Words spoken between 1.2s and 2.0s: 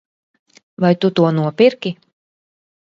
nopirki?